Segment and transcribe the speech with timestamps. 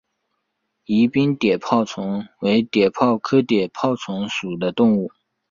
[0.85, 5.11] 宜宾碘泡虫为碘泡科碘泡虫属的动物。